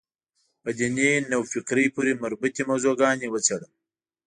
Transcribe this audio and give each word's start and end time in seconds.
په 0.63 0.69
دیني 0.77 1.11
نوفکرۍ 1.31 1.87
پورې 1.95 2.11
مربوطې 2.23 2.63
موضوع 2.69 2.93
ګانې 3.01 3.27
وڅېړم. 3.29 3.71